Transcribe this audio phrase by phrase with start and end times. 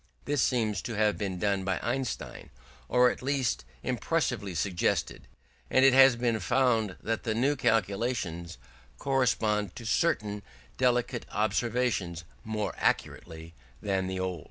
[0.25, 2.49] This seems to have been done by Einstein,
[2.89, 5.27] or at least impressively suggested:
[5.69, 8.57] and it has been found that the new calculations
[8.97, 10.41] correspond to certain
[10.75, 14.39] delicate observations more accurately than the old.